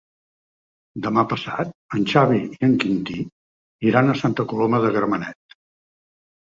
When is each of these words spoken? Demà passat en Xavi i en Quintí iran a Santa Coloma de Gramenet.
Demà 1.03 1.23
passat 1.33 1.75
en 1.99 2.09
Xavi 2.15 2.41
i 2.49 2.67
en 2.71 2.75
Quintí 2.87 3.21
iran 3.93 4.09
a 4.09 4.19
Santa 4.25 4.51
Coloma 4.53 4.85
de 4.89 4.95
Gramenet. 5.01 5.61